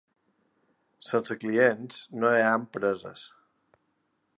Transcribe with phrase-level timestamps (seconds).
[1.09, 3.29] Sense clients, no hi ha empreses.